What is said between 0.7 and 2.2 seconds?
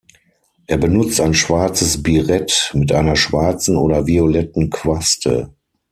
benutzt ein schwarzes